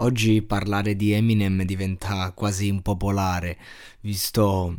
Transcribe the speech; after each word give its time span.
Oggi 0.00 0.42
parlare 0.42 0.94
di 0.94 1.10
Eminem 1.10 1.64
diventa 1.64 2.30
quasi 2.30 2.68
impopolare, 2.68 3.58
visto 4.00 4.78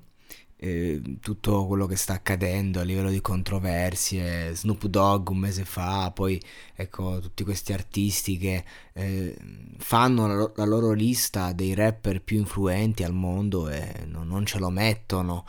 eh, 0.55 1.01
tutto 1.19 1.65
quello 1.67 1.87
che 1.87 1.97
sta 1.97 2.13
accadendo 2.13 2.79
a 2.79 2.83
livello 2.83 3.09
di 3.09 3.19
controversie, 3.19 4.55
Snoop 4.55 4.85
Dogg 4.85 5.27
un 5.29 5.39
mese 5.39 5.65
fa, 5.65 6.11
poi 6.11 6.41
ecco 6.73 7.19
tutti 7.19 7.43
questi 7.43 7.73
artisti 7.73 8.37
che 8.37 8.63
eh, 8.93 9.35
fanno 9.77 10.27
la, 10.27 10.51
la, 10.55 10.65
loro 10.65 10.93
lista 10.93 11.51
dei 11.51 11.73
rapper 11.73 12.21
più 12.21 12.37
influenti 12.37 13.03
al 13.03 13.13
mondo 13.13 13.67
e 13.67 14.05
non, 14.05 14.25
non 14.25 14.45
ce 14.45 14.57
lo 14.57 14.69
mettono. 14.69 15.45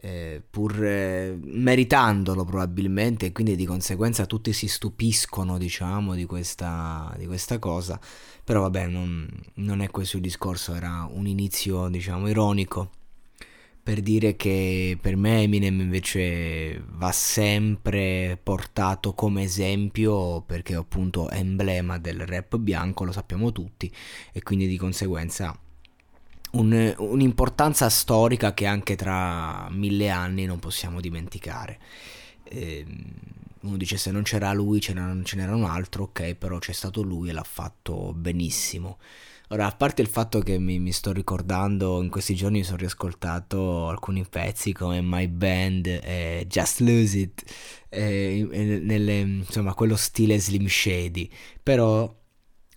Eh, 0.00 0.42
pur 0.48 0.84
eh, 0.84 1.36
meritandolo 1.42 2.44
probabilmente 2.44 3.26
e 3.26 3.32
quindi 3.32 3.56
di 3.56 3.66
conseguenza 3.66 4.26
tutti 4.26 4.52
si 4.52 4.68
stupiscono 4.68 5.58
diciamo 5.58 6.14
di 6.14 6.24
questa, 6.24 7.12
di 7.18 7.26
questa 7.26 7.58
cosa. 7.58 7.98
Però 8.44 8.62
vabbè, 8.62 8.86
non, 8.86 9.28
non 9.54 9.80
è 9.80 9.90
questo 9.90 10.16
il 10.16 10.22
discorso, 10.22 10.74
era 10.74 11.08
un 11.10 11.26
inizio, 11.26 11.88
diciamo, 11.88 12.28
ironico 12.28 12.90
per 13.88 14.02
dire 14.02 14.36
che 14.36 14.98
per 15.00 15.16
me 15.16 15.40
Eminem 15.44 15.80
invece 15.80 16.84
va 16.90 17.10
sempre 17.10 18.38
portato 18.42 19.14
come 19.14 19.44
esempio 19.44 20.42
perché 20.42 20.74
appunto 20.74 21.30
è 21.30 21.38
emblema 21.38 21.96
del 21.96 22.26
rap 22.26 22.58
bianco, 22.58 23.04
lo 23.04 23.12
sappiamo 23.12 23.50
tutti, 23.50 23.90
e 24.30 24.42
quindi 24.42 24.66
di 24.66 24.76
conseguenza 24.76 25.58
un, 26.52 26.94
un'importanza 26.98 27.88
storica 27.88 28.54
che 28.54 28.66
anche 28.66 28.96
tra 28.96 29.68
mille 29.70 30.08
anni 30.08 30.44
non 30.44 30.58
possiamo 30.58 31.00
dimenticare. 31.00 31.78
Ehm, 32.44 32.86
uno 33.60 33.76
dice 33.76 33.96
se 33.96 34.10
non 34.10 34.22
c'era 34.22 34.52
lui 34.52 34.80
ce 34.80 34.92
n'era, 34.94 35.16
ce 35.24 35.36
n'era 35.36 35.54
un 35.54 35.64
altro, 35.64 36.04
ok, 36.04 36.34
però 36.34 36.58
c'è 36.58 36.72
stato 36.72 37.02
lui 37.02 37.28
e 37.28 37.32
l'ha 37.32 37.42
fatto 37.42 38.12
benissimo. 38.14 38.98
Ora, 39.50 39.66
a 39.66 39.72
parte 39.72 40.02
il 40.02 40.08
fatto 40.08 40.40
che 40.40 40.58
mi, 40.58 40.78
mi 40.78 40.92
sto 40.92 41.10
ricordando, 41.10 42.02
in 42.02 42.10
questi 42.10 42.34
giorni 42.34 42.58
mi 42.58 42.64
sono 42.64 42.76
riascoltato 42.76 43.88
alcuni 43.88 44.26
pezzi 44.28 44.72
come 44.72 45.00
My 45.02 45.26
Band 45.26 45.86
e 45.86 46.44
Just 46.46 46.80
Lose 46.80 47.18
It, 47.18 47.44
e, 47.88 48.46
e, 48.50 48.64
nelle, 48.80 49.20
insomma, 49.20 49.72
quello 49.72 49.96
stile 49.96 50.38
Slim 50.38 50.66
Shady, 50.66 51.30
però 51.62 52.14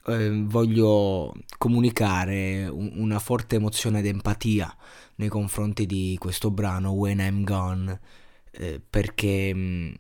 eh, 0.07 0.43
voglio 0.45 1.33
comunicare 1.57 2.67
un, 2.67 2.93
una 2.95 3.19
forte 3.19 3.57
emozione 3.57 4.01
d'empatia 4.01 4.75
nei 5.15 5.29
confronti 5.29 5.85
di 5.85 6.15
questo 6.19 6.51
brano 6.51 6.91
When 6.91 7.19
I'm 7.19 7.43
Gone, 7.43 7.99
eh, 8.51 8.81
perché 8.87 9.95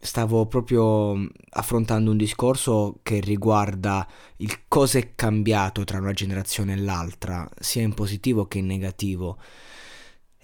stavo 0.00 0.46
proprio 0.46 1.14
mm, 1.14 1.26
affrontando 1.50 2.10
un 2.10 2.16
discorso 2.16 3.00
che 3.02 3.20
riguarda 3.20 4.06
il 4.38 4.66
cosa 4.66 4.98
è 4.98 5.14
cambiato 5.14 5.84
tra 5.84 5.98
una 5.98 6.12
generazione 6.12 6.72
e 6.72 6.76
l'altra, 6.76 7.48
sia 7.58 7.82
in 7.82 7.94
positivo 7.94 8.46
che 8.46 8.58
in 8.58 8.66
negativo. 8.66 9.38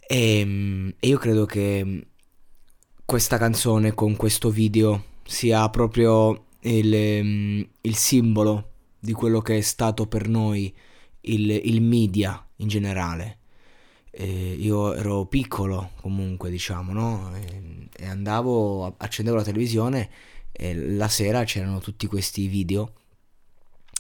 E, 0.09 0.43
mm, 0.45 0.89
e 1.01 1.09
io 1.09 1.19
credo 1.19 1.47
che 1.47 1.83
mm, 1.85 1.99
questa 3.05 3.39
canzone 3.39 3.95
con 3.95 4.17
questo 4.17 4.51
video 4.51 5.15
sia 5.25 5.69
proprio 5.71 6.46
il, 6.71 7.69
il 7.81 7.95
simbolo 7.97 8.73
di 8.99 9.13
quello 9.13 9.41
che 9.41 9.59
è 9.59 9.61
stato 9.61 10.07
per 10.07 10.29
noi 10.29 10.75
il, 11.23 11.51
il 11.51 11.81
media 11.83 12.45
in 12.57 12.69
generale. 12.69 13.39
Eh, 14.11 14.57
io 14.59 14.95
ero 14.95 15.27
piccolo 15.27 15.91
comunque 16.01 16.51
diciamo 16.51 16.93
no? 16.93 17.35
E, 17.37 17.89
e, 17.99 18.07
andavo 18.07 18.97
accendevo 18.97 19.37
la 19.37 19.45
televisione 19.45 20.11
e 20.53 20.75
la 20.75 21.09
sera 21.09 21.45
c'erano 21.45 21.81
tutti 21.81 22.07
questi 22.07 22.47
video 22.47 22.93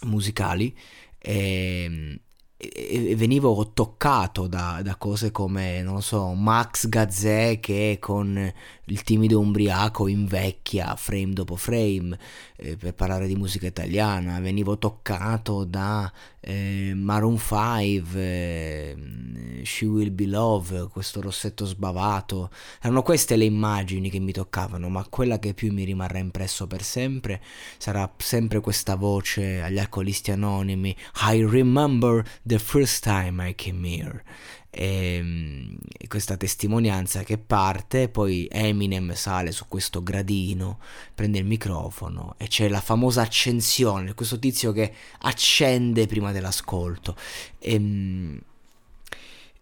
musicali 0.04 0.74
e, 1.18 2.20
e, 2.58 3.14
venivo 3.16 3.70
toccato 3.74 4.46
da, 4.46 4.80
da, 4.82 4.96
cose 4.96 5.30
come, 5.30 5.82
non 5.82 6.00
so, 6.02 6.32
Max 6.32 6.88
Gazzè 6.88 7.60
che 7.60 7.98
con 8.00 8.52
il 8.88 9.02
timido 9.02 9.40
umbriaco 9.40 10.06
invecchia 10.06 10.94
frame 10.96 11.32
dopo 11.32 11.56
frame 11.56 12.16
eh, 12.56 12.76
per 12.76 12.94
parlare 12.94 13.26
di 13.26 13.36
musica 13.36 13.66
italiana, 13.66 14.40
venivo 14.40 14.78
toccato 14.78 15.64
da 15.64 16.10
eh, 16.40 16.92
Maroon 16.94 17.38
5, 17.38 18.20
eh, 18.20 19.62
She 19.64 19.84
Will 19.84 20.14
Be 20.14 20.26
Love, 20.26 20.88
questo 20.88 21.20
rossetto 21.20 21.66
sbavato, 21.66 22.50
erano 22.80 23.02
queste 23.02 23.36
le 23.36 23.44
immagini 23.44 24.08
che 24.08 24.20
mi 24.20 24.32
toccavano, 24.32 24.88
ma 24.88 25.04
quella 25.10 25.38
che 25.38 25.52
più 25.52 25.72
mi 25.72 25.84
rimarrà 25.84 26.18
impresso 26.18 26.66
per 26.66 26.82
sempre 26.82 27.42
sarà 27.76 28.10
sempre 28.16 28.60
questa 28.60 28.94
voce 28.94 29.60
agli 29.60 29.78
alcolisti 29.78 30.30
anonimi, 30.30 30.96
I 31.32 31.44
remember 31.44 32.24
the 32.46 32.58
first 32.58 33.02
time 33.02 33.46
I 33.46 33.54
came 33.54 33.86
here. 33.86 34.22
E, 34.70 35.16
ehm, 35.16 35.76
questa 36.06 36.36
testimonianza 36.36 37.22
che 37.22 37.38
parte, 37.38 38.08
poi 38.08 38.46
Eminem 38.50 39.14
sale 39.14 39.50
su 39.50 39.64
questo 39.68 40.02
gradino, 40.02 40.78
prende 41.14 41.38
il 41.38 41.44
microfono 41.44 42.34
e 42.36 42.46
c'è 42.46 42.68
la 42.68 42.80
famosa 42.80 43.22
accensione, 43.22 44.14
questo 44.14 44.38
tizio 44.38 44.72
che 44.72 44.92
accende 45.20 46.06
prima 46.06 46.30
dell'ascolto. 46.32 47.16
E, 47.58 47.74
ehm, 47.74 48.40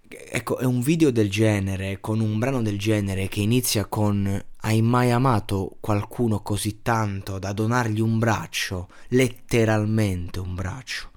ecco, 0.08 0.58
è 0.58 0.64
un 0.64 0.80
video 0.80 1.10
del 1.10 1.30
genere, 1.30 2.00
con 2.00 2.20
un 2.20 2.38
brano 2.38 2.60
del 2.62 2.78
genere 2.78 3.28
che 3.28 3.40
inizia 3.40 3.86
con 3.86 4.42
hai 4.66 4.80
mai 4.80 5.10
amato 5.10 5.76
qualcuno 5.80 6.40
così 6.40 6.80
tanto 6.82 7.38
da 7.38 7.52
donargli 7.52 8.00
un 8.00 8.18
braccio, 8.18 8.88
letteralmente 9.08 10.40
un 10.40 10.54
braccio? 10.54 11.10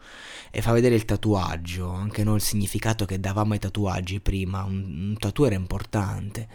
E 0.52 0.62
fa 0.62 0.72
vedere 0.72 0.96
il 0.96 1.06
tatuaggio, 1.06 1.90
anche 1.90 2.24
noi 2.24 2.36
il 2.36 2.42
significato 2.42 3.06
che 3.06 3.20
davamo 3.20 3.54
ai 3.54 3.60
tatuaggi 3.60 4.20
prima, 4.20 4.64
un, 4.64 5.10
un 5.10 5.16
tattoo 5.18 5.46
era 5.46 5.56
importante, 5.56 6.48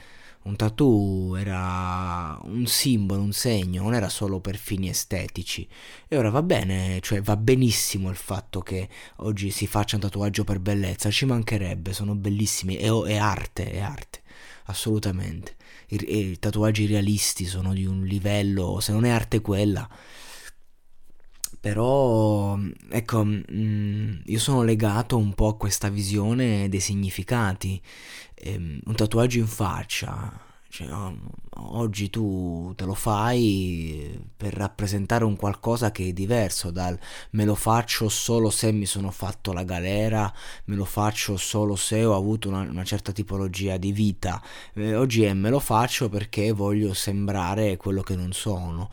un 0.44 0.56
tattoo 0.56 1.36
era 1.36 2.38
un 2.42 2.66
simbolo, 2.66 3.22
un 3.22 3.32
segno, 3.32 3.82
non 3.82 3.94
era 3.94 4.08
solo 4.08 4.40
per 4.40 4.56
fini 4.56 4.88
estetici. 4.88 5.68
E 6.08 6.16
ora 6.16 6.30
va 6.30 6.42
bene, 6.42 6.98
cioè 7.00 7.22
va 7.22 7.36
benissimo 7.36 8.10
il 8.10 8.16
fatto 8.16 8.60
che 8.60 8.88
oggi 9.16 9.50
si 9.50 9.66
faccia 9.66 9.96
un 9.96 10.02
tatuaggio 10.02 10.42
per 10.44 10.58
bellezza, 10.58 11.10
ci 11.10 11.26
mancherebbe, 11.26 11.92
sono 11.92 12.14
bellissimi, 12.14 12.74
è, 12.76 12.90
è 12.90 13.16
arte, 13.16 13.70
è 13.70 13.78
arte, 13.80 14.22
assolutamente. 14.64 15.56
I, 15.88 16.30
I 16.30 16.38
tatuaggi 16.38 16.86
realisti 16.86 17.44
sono 17.44 17.72
di 17.72 17.84
un 17.84 18.02
livello, 18.04 18.80
se 18.80 18.90
non 18.92 19.04
è 19.04 19.10
arte 19.10 19.40
quella, 19.40 19.88
però 21.62 22.58
ecco 22.90 23.24
mm, 23.24 24.22
io 24.24 24.38
sono 24.40 24.64
legato 24.64 25.16
un 25.16 25.32
po' 25.32 25.46
a 25.46 25.56
questa 25.56 25.88
visione 25.90 26.68
dei 26.68 26.80
significati 26.80 27.80
ehm, 28.34 28.80
un 28.84 28.94
tatuaggio 28.96 29.38
in 29.38 29.46
faccia 29.46 30.50
cioè, 30.72 30.88
oggi 31.56 32.08
tu 32.08 32.72
te 32.74 32.86
lo 32.86 32.94
fai 32.94 34.18
per 34.34 34.54
rappresentare 34.54 35.22
un 35.22 35.36
qualcosa 35.36 35.90
che 35.90 36.08
è 36.08 36.12
diverso 36.14 36.70
dal 36.70 36.98
me 37.32 37.44
lo 37.44 37.54
faccio 37.54 38.08
solo 38.08 38.48
se 38.48 38.72
mi 38.72 38.86
sono 38.86 39.10
fatto 39.10 39.52
la 39.52 39.64
galera, 39.64 40.32
me 40.64 40.74
lo 40.74 40.86
faccio 40.86 41.36
solo 41.36 41.76
se 41.76 42.02
ho 42.06 42.16
avuto 42.16 42.48
una, 42.48 42.60
una 42.60 42.84
certa 42.84 43.12
tipologia 43.12 43.76
di 43.76 43.92
vita. 43.92 44.42
Eh, 44.72 44.94
oggi 44.94 45.24
è 45.24 45.34
me 45.34 45.50
lo 45.50 45.60
faccio 45.60 46.08
perché 46.08 46.52
voglio 46.52 46.94
sembrare 46.94 47.76
quello 47.76 48.00
che 48.00 48.16
non 48.16 48.32
sono 48.32 48.88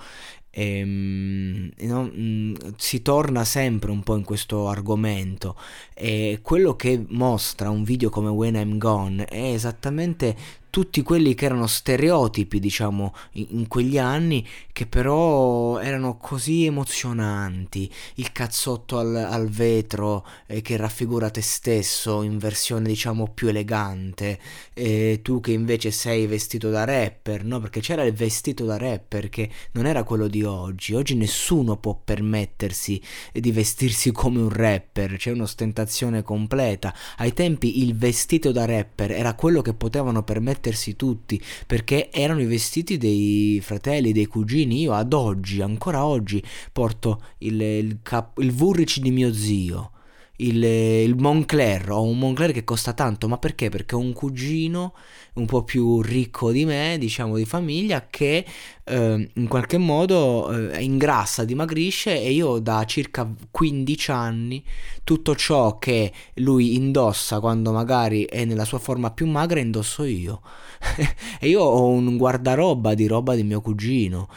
e, 0.52 0.80
ehm, 0.80 1.72
no, 1.82 2.12
mm, 2.14 2.56
si 2.78 3.02
torna 3.02 3.46
sempre 3.46 3.92
un 3.92 4.02
po' 4.02 4.16
in 4.16 4.24
questo 4.24 4.68
argomento. 4.68 5.56
E 5.94 6.40
quello 6.42 6.76
che 6.76 7.04
mostra 7.10 7.70
un 7.70 7.84
video 7.84 8.10
come 8.10 8.30
When 8.30 8.56
I'm 8.56 8.78
Gone 8.78 9.26
è 9.26 9.54
esattamente 9.54 10.36
tutti 10.70 11.02
quelli 11.02 11.34
che 11.34 11.46
erano 11.46 11.68
stereotipi, 11.68 12.60
diciamo, 12.60 13.14
in, 13.34 13.68
quegli 13.68 13.98
anni, 13.98 14.46
che 14.72 14.86
però 14.86 15.80
erano 15.80 16.18
così 16.18 16.66
emozionanti. 16.66 17.92
Il 18.16 18.32
cazzotto 18.32 18.98
al, 19.00 19.16
al 19.16 19.50
vetro 19.50 20.26
eh, 20.46 20.62
che 20.62 20.78
raffigura 20.78 21.30
te 21.30 21.42
stesso 21.42 22.22
in 22.22 22.38
versione, 22.38 22.88
diciamo, 22.88 23.32
più 23.34 23.48
elegante, 23.48 24.40
e 24.74 25.20
tu 25.24 25.40
che 25.40 25.52
invece 25.52 25.92
sei 25.92 26.28
vestito 26.28 26.70
da 26.70 26.84
rapper, 26.84 27.44
no? 27.44 27.60
Perché 27.60 27.80
c'era 27.80 28.04
il 28.04 28.14
vestito 28.14 28.66
da 28.66 28.78
rapper 28.78 29.30
che 29.30 29.50
non 29.72 29.86
era 29.86 30.04
quello 30.04 30.28
di 30.28 30.44
oggi. 30.44 30.94
Oggi 30.94 31.16
nessuno 31.16 31.78
può 31.78 32.00
permettersi 32.02 33.02
di 33.34 33.52
vestirsi 33.52 34.12
come 34.12 34.40
un 34.40 34.50
rapper, 34.50 35.18
c'è 35.18 35.32
un'ostentazione 35.32 36.22
completa. 36.22 36.94
Ai 37.18 37.34
tempi 37.34 37.84
il 37.84 37.96
vestito 37.96 38.52
da 38.52 38.66
rapper 38.66 39.12
era 39.12 39.34
quello 39.34 39.62
che 39.62 39.74
potevano 39.74 40.24
permettersi 40.24 40.58
mettersi 40.60 40.96
tutti 40.98 41.42
perché 41.66 42.12
erano 42.12 42.42
i 42.42 42.46
vestiti 42.46 42.98
dei 42.98 43.60
fratelli, 43.64 44.12
dei 44.12 44.26
cugini. 44.26 44.82
Io 44.82 44.94
ad 44.94 45.14
oggi, 45.14 45.62
ancora 45.62 46.06
oggi, 46.06 46.44
porto 46.72 47.22
il, 47.40 47.60
il, 47.62 48.00
cap- 48.04 48.38
il 48.40 48.52
Vurrici 48.52 49.00
di 49.00 49.12
mio 49.12 49.34
zio. 49.34 49.92
Il, 50.42 50.64
il, 50.64 51.16
Moncler, 51.18 51.92
ho 51.92 52.04
un 52.04 52.18
Moncler 52.18 52.54
che 52.54 52.64
costa 52.64 52.94
tanto, 52.94 53.28
ma 53.28 53.38
perché? 53.38 53.70
Perché 53.70 53.96
ho 53.96 54.00
un 54.00 54.14
cugino 54.14 54.94
un 55.34 55.46
po' 55.46 55.64
più 55.64 56.02
ricco 56.02 56.52
di 56.52 56.64
me, 56.64 56.98
diciamo 56.98 57.36
di 57.36 57.46
famiglia, 57.46 58.08
che 58.10 58.46
eh, 58.86 59.30
in 59.34 59.48
qualche 59.48 59.78
modo 59.78 60.72
eh, 60.72 60.82
ingrassa, 60.82 61.44
dimagrisce 61.44 62.22
e 62.22 62.32
io 62.32 62.60
da 62.60 62.86
circa 62.86 63.30
15 63.52 64.12
anni 64.12 64.64
tutto 65.04 65.36
ciò 65.36 65.78
che 65.78 66.12
lui 66.36 66.76
indossa 66.76 67.40
quando 67.40 67.72
magari 67.72 68.24
è 68.26 68.46
nella 68.46 68.66
sua 68.66 68.80
forma 68.80 69.12
più 69.12 69.28
magra 69.28 69.60
indosso 69.60 70.04
io. 70.04 70.42
e 71.40 71.50
io 71.50 71.62
ho 71.62 71.88
un 71.88 72.16
guardaroba 72.16 72.94
di 72.94 73.08
roba 73.08 73.36
di 73.36 73.44
mio 73.44 73.60
cugino. 73.62 74.30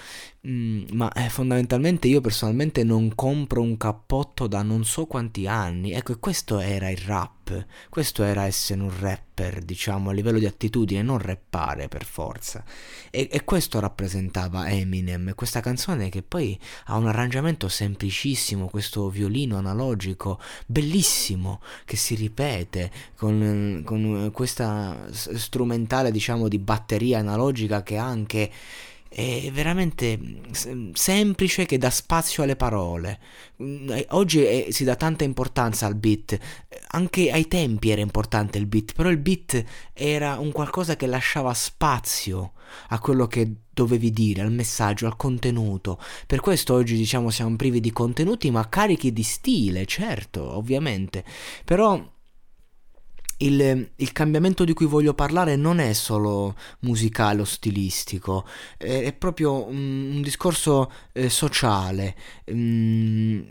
Mm, 0.45 0.87
ma 0.95 1.13
eh, 1.13 1.29
fondamentalmente 1.29 2.09
io 2.09 2.21
personalmente 2.21 2.83
non 2.83 3.15
compro 3.15 3.63
un 3.63 3.77
cappotto 3.77 4.49
da 4.49 4.63
non 4.63 4.85
so 4.85 5.07
quanti 5.07 5.47
anni. 5.47 5.93
Ecco, 5.93 6.13
e 6.13 6.19
questo 6.19 6.59
era 6.59 6.91
il 6.91 6.97
rap. 6.97 7.65
Questo 7.89 8.25
era 8.25 8.45
essere 8.47 8.81
un 8.81 8.91
rapper, 8.99 9.63
diciamo, 9.63 10.11
a 10.11 10.13
livello 10.13 10.41
di 10.41 10.47
attitudine, 10.47 11.01
non 11.03 11.19
rappare 11.19 11.87
per 11.87 12.05
forza. 12.05 12.65
E, 13.11 13.29
e 13.31 13.45
questo 13.45 13.79
rappresentava 13.79 14.69
Eminem, 14.69 15.33
questa 15.37 15.61
canzone 15.61 16.09
che 16.09 16.23
poi 16.23 16.59
ha 16.87 16.97
un 16.97 17.07
arrangiamento 17.07 17.69
semplicissimo, 17.69 18.67
questo 18.67 19.09
violino 19.11 19.59
analogico, 19.59 20.41
bellissimo, 20.67 21.61
che 21.85 21.97
si 21.97 22.17
ripete 22.17 22.91
con, 23.15 23.83
con 23.85 24.31
questa 24.33 25.07
strumentale, 25.13 26.11
diciamo, 26.11 26.49
di 26.49 26.59
batteria 26.59 27.21
analogica 27.21 27.85
che 27.85 27.97
ha 27.97 28.05
anche 28.07 28.51
è 29.15 29.51
veramente 29.53 30.19
semplice 30.95 31.67
che 31.67 31.77
dà 31.77 31.91
spazio 31.91 32.43
alle 32.43 32.57
parole. 32.57 33.21
Mm, 33.63 33.91
eh, 33.91 34.07
oggi 34.11 34.43
è, 34.43 34.67
si 34.71 34.85
dà 34.85 34.97
tanta 34.97 35.25
importanza 35.25 35.87
al 35.87 35.95
beat, 35.95 36.39
anche 36.89 37.31
ai 37.31 37.47
tempi 37.47 37.91
era 37.91 38.01
importante 38.01 38.59
il 38.59 38.67
beat, 38.67 38.95
però 38.95 39.11
il 39.11 39.19
beat 39.19 39.63
era 39.93 40.39
un 40.39 40.51
qualcosa 40.51 40.97
che 40.97 41.07
lasciava 41.07 41.53
spazio 41.53 42.53
a 42.89 42.99
quello 42.99 43.27
che 43.27 43.53
dovevi 43.71 44.11
dire, 44.11 44.43
al 44.43 44.53
messaggio, 44.53 45.07
al 45.07 45.17
contenuto. 45.17 45.99
Per 46.27 46.41
questo 46.41 46.75
oggi 46.75 46.97
diciamo 46.97 47.31
siamo 47.31 47.55
privi 47.57 47.81
di 47.81 47.93
contenuti 47.93 48.51
ma 48.51 48.69
carichi 48.69 49.13
di 49.13 49.23
stile, 49.23 49.85
certo, 49.85 50.57
ovviamente. 50.57 51.25
Però 51.65 52.12
il, 53.45 53.91
il, 53.97 54.13
cambiamento 54.13 54.65
di 54.65 54.73
cui 54.73 54.87
voglio 54.87 55.15
parlare 55.15 55.57
non 55.57 55.79
è 55.79 55.93
solo 55.93 56.55
musicale 56.81 57.41
o 57.41 57.45
stilistico, 57.45 58.47
è, 58.77 59.03
è 59.03 59.13
proprio 59.13 59.67
un, 59.67 60.11
un 60.15 60.23
discorso 60.23 60.91
eh, 61.13 61.29
sociale. 61.29 62.15
Mm, 62.51 63.43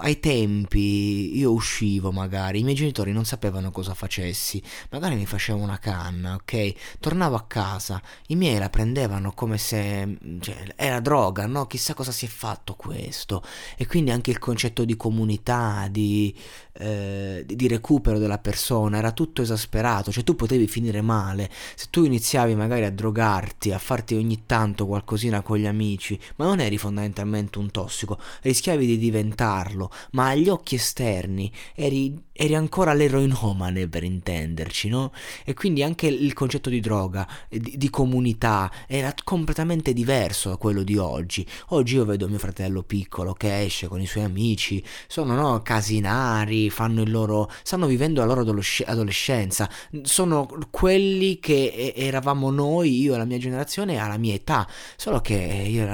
ai 0.00 0.20
tempi 0.20 1.36
io 1.36 1.52
uscivo 1.52 2.12
magari, 2.12 2.60
i 2.60 2.62
miei 2.62 2.74
genitori 2.74 3.12
non 3.12 3.24
sapevano 3.24 3.70
cosa 3.70 3.94
facessi, 3.94 4.62
magari 4.90 5.14
mi 5.16 5.26
facevo 5.26 5.58
una 5.58 5.78
canna, 5.78 6.34
ok? 6.34 6.98
Tornavo 7.00 7.36
a 7.36 7.44
casa, 7.46 8.00
i 8.28 8.36
miei 8.36 8.58
la 8.58 8.70
prendevano 8.70 9.32
come 9.32 9.58
se 9.58 10.18
cioè, 10.40 10.74
era 10.76 11.00
droga, 11.00 11.46
no? 11.46 11.66
Chissà 11.66 11.94
cosa 11.94 12.12
si 12.12 12.26
è 12.26 12.28
fatto 12.28 12.74
questo. 12.74 13.42
E 13.76 13.86
quindi 13.86 14.10
anche 14.10 14.30
il 14.30 14.38
concetto 14.38 14.84
di 14.84 14.96
comunità, 14.96 15.88
di, 15.90 16.34
eh, 16.74 17.44
di 17.46 17.68
recupero 17.68 18.18
della 18.18 18.38
persona, 18.38 18.98
era 18.98 19.12
tutto 19.12 19.39
tutto 19.40 19.42
esasperato, 19.42 20.12
cioè 20.12 20.24
tu 20.24 20.34
potevi 20.34 20.66
finire 20.66 21.00
male, 21.00 21.50
se 21.74 21.86
tu 21.90 22.04
iniziavi 22.04 22.54
magari 22.54 22.84
a 22.84 22.90
drogarti, 22.90 23.72
a 23.72 23.78
farti 23.78 24.14
ogni 24.14 24.42
tanto 24.46 24.86
qualcosina 24.86 25.42
con 25.42 25.56
gli 25.56 25.66
amici, 25.66 26.18
ma 26.36 26.44
non 26.44 26.60
eri 26.60 26.78
fondamentalmente 26.78 27.58
un 27.58 27.70
tossico, 27.70 28.18
rischiavi 28.42 28.86
di 28.86 28.98
diventarlo, 28.98 29.90
ma 30.12 30.28
agli 30.28 30.48
occhi 30.48 30.76
esterni 30.76 31.50
eri, 31.74 32.16
eri 32.42 32.54
ancora 32.54 32.94
l'eroinomane 32.94 33.86
per 33.86 34.02
intenderci, 34.02 34.88
no? 34.88 35.12
E 35.44 35.52
quindi 35.52 35.82
anche 35.82 36.06
il 36.06 36.32
concetto 36.32 36.70
di 36.70 36.80
droga, 36.80 37.28
di, 37.50 37.74
di 37.76 37.90
comunità, 37.90 38.72
era 38.86 39.12
completamente 39.22 39.92
diverso 39.92 40.48
da 40.48 40.56
quello 40.56 40.82
di 40.82 40.96
oggi. 40.96 41.46
Oggi 41.68 41.96
io 41.96 42.06
vedo 42.06 42.28
mio 42.28 42.38
fratello 42.38 42.82
piccolo 42.82 43.34
che 43.34 43.60
esce 43.60 43.88
con 43.88 44.00
i 44.00 44.06
suoi 44.06 44.24
amici, 44.24 44.82
sono 45.06 45.34
no, 45.34 45.60
casinari, 45.60 46.70
fanno 46.70 47.02
il 47.02 47.10
loro, 47.10 47.50
stanno 47.62 47.86
vivendo 47.86 48.24
la 48.24 48.32
loro 48.32 48.40
adolescenza 48.86 49.68
sono 50.02 50.48
quelli 50.70 51.38
che 51.40 51.92
eravamo 51.94 52.50
noi, 52.50 53.00
io 53.00 53.14
e 53.14 53.18
la 53.18 53.26
mia 53.26 53.36
generazione 53.36 53.98
alla 53.98 54.16
mia 54.16 54.32
età, 54.32 54.66
solo 54.96 55.20
che 55.20 55.34
io 55.34 55.82
e 55.82 55.86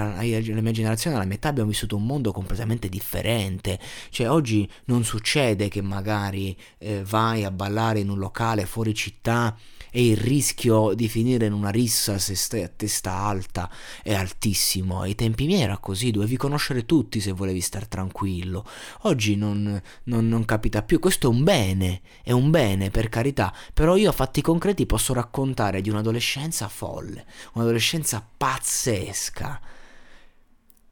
la 0.54 0.60
mia 0.60 0.72
generazione 0.72 1.16
alla 1.16 1.24
mia 1.24 1.34
età 1.34 1.48
abbiamo 1.48 1.70
vissuto 1.70 1.96
un 1.96 2.06
mondo 2.06 2.30
completamente 2.30 2.88
differente, 2.88 3.80
cioè 4.10 4.30
oggi 4.30 4.68
non 4.84 5.02
succede 5.02 5.66
che 5.66 5.82
magari 5.82 6.35
eh, 6.78 7.02
vai 7.04 7.44
a 7.44 7.50
ballare 7.50 8.00
in 8.00 8.10
un 8.10 8.18
locale 8.18 8.66
fuori 8.66 8.94
città 8.94 9.56
e 9.90 10.08
il 10.08 10.16
rischio 10.18 10.92
di 10.92 11.08
finire 11.08 11.46
in 11.46 11.54
una 11.54 11.70
rissa 11.70 12.18
se 12.18 12.34
stai 12.34 12.62
a 12.62 12.68
testa 12.68 13.12
alta 13.12 13.70
è 14.02 14.12
altissimo. 14.12 15.00
Ai 15.00 15.14
tempi 15.14 15.46
miei 15.46 15.62
era 15.62 15.78
così, 15.78 16.10
dovevi 16.10 16.36
conoscere 16.36 16.84
tutti 16.84 17.18
se 17.18 17.32
volevi 17.32 17.62
star 17.62 17.86
tranquillo. 17.86 18.66
Oggi 19.02 19.36
non, 19.36 19.80
non, 20.04 20.28
non 20.28 20.44
capita 20.44 20.82
più, 20.82 20.98
questo 20.98 21.28
è 21.28 21.30
un 21.30 21.44
bene, 21.44 22.02
è 22.22 22.32
un 22.32 22.50
bene 22.50 22.90
per 22.90 23.08
carità, 23.08 23.54
però 23.72 23.96
io 23.96 24.10
a 24.10 24.12
fatti 24.12 24.42
concreti 24.42 24.84
posso 24.84 25.14
raccontare 25.14 25.80
di 25.80 25.88
un'adolescenza 25.88 26.68
folle, 26.68 27.24
un'adolescenza 27.54 28.26
pazzesca 28.36 29.60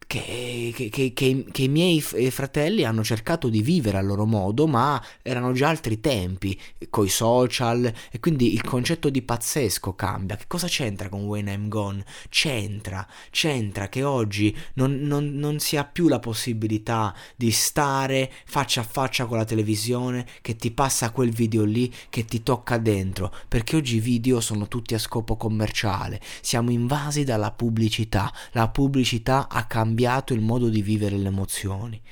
che, 0.06 0.72
che, 0.74 0.88
che, 0.90 1.12
che, 1.12 1.62
i 1.62 1.68
miei 1.68 2.04
eh, 2.14 2.30
fratelli 2.30 2.84
hanno 2.84 3.02
cercato 3.02 3.48
di 3.48 3.62
vivere 3.62 3.98
a 3.98 4.02
loro 4.02 4.26
modo, 4.26 4.66
ma 4.66 5.02
erano 5.22 5.52
già 5.52 5.68
altri 5.68 6.00
tempi, 6.00 6.58
coi 6.90 7.08
social, 7.08 7.92
e 8.10 8.20
quindi 8.20 8.52
il 8.52 8.62
concetto 8.62 9.10
di 9.10 9.22
pazzesco 9.22 9.94
cambia. 9.94 10.36
Che 10.36 10.44
cosa 10.46 10.66
c'entra 10.66 11.08
con 11.08 11.24
When 11.24 11.48
I'm 11.48 11.68
Gone? 11.68 12.04
C'entra, 12.28 13.06
c'entra 13.30 13.88
che 13.88 14.02
oggi 14.02 14.56
non, 14.74 15.00
non, 15.00 15.34
non 15.34 15.58
si 15.58 15.76
ha 15.76 15.84
più 15.84 16.08
la 16.08 16.20
possibilità 16.20 17.14
di 17.36 17.50
stare 17.50 18.30
faccia 18.44 18.82
a 18.82 18.84
faccia 18.84 19.26
con 19.26 19.38
la 19.38 19.44
televisione, 19.44 20.26
che 20.42 20.56
ti 20.56 20.70
passa 20.70 21.10
quel 21.10 21.30
video 21.30 21.64
lì, 21.64 21.92
che 22.10 22.24
ti 22.24 22.42
tocca 22.42 22.78
dentro, 22.78 23.34
perché 23.48 23.76
oggi 23.76 23.96
i 23.96 24.00
video 24.00 24.40
sono 24.40 24.68
tutti 24.68 24.94
a 24.94 24.98
scopo 24.98 25.36
commerciale, 25.36 26.20
siamo 26.40 26.70
invasi 26.70 27.24
dalla 27.24 27.50
pubblicità, 27.50 28.32
la 28.52 28.68
pubblicità 28.68 29.48
ha 29.48 29.64
cambiato 29.64 29.93
cambiato 29.94 30.34
il 30.34 30.40
modo 30.40 30.68
di 30.68 30.82
vivere 30.82 31.16
le 31.16 31.28
emozioni. 31.28 32.02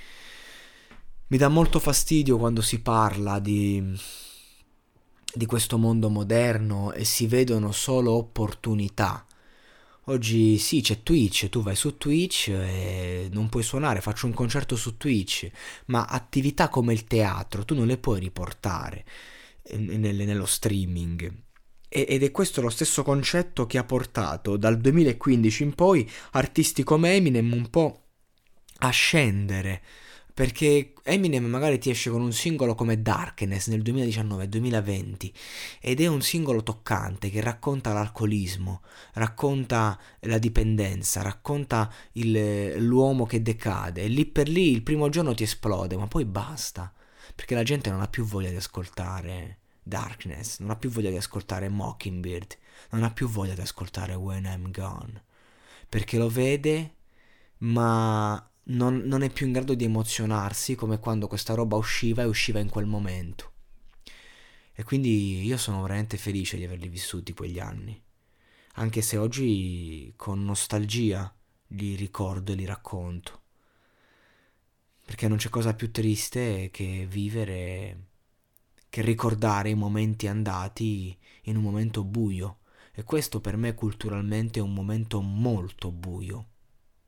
Mi 1.26 1.36
dà 1.36 1.48
molto 1.48 1.80
fastidio 1.80 2.38
quando 2.38 2.62
si 2.62 2.80
parla 2.80 3.40
di, 3.40 3.82
di 5.34 5.46
questo 5.46 5.78
mondo 5.78 6.08
moderno 6.08 6.92
e 6.92 7.04
si 7.04 7.26
vedono 7.26 7.72
solo 7.72 8.12
opportunità. 8.12 9.26
Oggi 10.06 10.58
sì, 10.58 10.80
c'è 10.80 11.02
Twitch, 11.02 11.48
tu 11.48 11.62
vai 11.62 11.74
su 11.74 11.96
Twitch 11.96 12.48
e 12.48 13.28
non 13.32 13.48
puoi 13.48 13.62
suonare, 13.62 14.00
faccio 14.00 14.26
un 14.26 14.34
concerto 14.34 14.76
su 14.76 14.96
Twitch, 14.96 15.50
ma 15.86 16.04
attività 16.04 16.68
come 16.68 16.92
il 16.92 17.04
teatro 17.04 17.64
tu 17.64 17.74
non 17.74 17.86
le 17.86 17.98
puoi 17.98 18.20
riportare 18.20 19.04
nello 19.70 20.46
streaming. 20.46 21.32
Ed 21.94 22.22
è 22.22 22.30
questo 22.30 22.62
lo 22.62 22.70
stesso 22.70 23.02
concetto 23.02 23.66
che 23.66 23.76
ha 23.76 23.84
portato 23.84 24.56
dal 24.56 24.78
2015 24.78 25.62
in 25.62 25.74
poi 25.74 26.10
artisti 26.30 26.82
come 26.84 27.12
Eminem 27.12 27.52
un 27.52 27.68
po' 27.68 28.04
a 28.78 28.88
scendere. 28.88 29.82
Perché 30.32 30.94
Eminem 31.02 31.44
magari 31.44 31.78
ti 31.78 31.90
esce 31.90 32.08
con 32.08 32.22
un 32.22 32.32
singolo 32.32 32.74
come 32.74 33.02
Darkness 33.02 33.68
nel 33.68 33.82
2019-2020 33.82 35.30
ed 35.82 36.00
è 36.00 36.06
un 36.06 36.22
singolo 36.22 36.62
toccante 36.62 37.28
che 37.28 37.42
racconta 37.42 37.92
l'alcolismo, 37.92 38.80
racconta 39.12 40.00
la 40.20 40.38
dipendenza, 40.38 41.20
racconta 41.20 41.92
il, 42.12 42.78
l'uomo 42.78 43.26
che 43.26 43.42
decade 43.42 44.04
e 44.04 44.08
lì 44.08 44.24
per 44.24 44.48
lì 44.48 44.70
il 44.70 44.82
primo 44.82 45.10
giorno 45.10 45.34
ti 45.34 45.42
esplode, 45.42 45.98
ma 45.98 46.06
poi 46.06 46.24
basta, 46.24 46.90
perché 47.34 47.54
la 47.54 47.62
gente 47.62 47.90
non 47.90 48.00
ha 48.00 48.08
più 48.08 48.24
voglia 48.24 48.48
di 48.48 48.56
ascoltare 48.56 49.58
Darkness, 49.82 50.60
non 50.60 50.70
ha 50.70 50.76
più 50.76 50.90
voglia 50.90 51.10
di 51.10 51.16
ascoltare 51.16 51.68
Mockingbird, 51.68 52.56
non 52.90 53.02
ha 53.02 53.10
più 53.10 53.28
voglia 53.28 53.54
di 53.54 53.60
ascoltare 53.60 54.14
When 54.14 54.44
I'm 54.44 54.70
Gone, 54.70 55.24
perché 55.88 56.18
lo 56.18 56.28
vede, 56.28 56.94
ma 57.58 58.50
non, 58.64 58.98
non 58.98 59.22
è 59.22 59.30
più 59.30 59.46
in 59.46 59.52
grado 59.52 59.74
di 59.74 59.84
emozionarsi 59.84 60.74
come 60.74 60.98
quando 60.98 61.26
questa 61.26 61.54
roba 61.54 61.76
usciva 61.76 62.22
e 62.22 62.26
usciva 62.26 62.60
in 62.60 62.68
quel 62.68 62.86
momento. 62.86 63.50
E 64.72 64.84
quindi 64.84 65.44
io 65.44 65.56
sono 65.56 65.82
veramente 65.82 66.16
felice 66.16 66.56
di 66.56 66.64
averli 66.64 66.88
vissuti 66.88 67.34
quegli 67.34 67.58
anni, 67.58 68.00
anche 68.74 69.02
se 69.02 69.16
oggi 69.16 70.12
con 70.16 70.44
nostalgia 70.44 71.34
li 71.68 71.94
ricordo 71.94 72.52
e 72.52 72.54
li 72.54 72.64
racconto. 72.64 73.40
Perché 75.04 75.28
non 75.28 75.36
c'è 75.36 75.48
cosa 75.50 75.74
più 75.74 75.90
triste 75.90 76.70
che 76.70 77.06
vivere, 77.08 78.11
che 78.92 79.00
ricordare 79.00 79.70
i 79.70 79.74
momenti 79.74 80.26
andati 80.26 81.16
in 81.44 81.56
un 81.56 81.62
momento 81.62 82.04
buio. 82.04 82.58
E 82.92 83.04
questo 83.04 83.40
per 83.40 83.56
me 83.56 83.72
culturalmente 83.72 84.58
è 84.58 84.62
un 84.62 84.74
momento 84.74 85.22
molto 85.22 85.90
buio 85.90 86.48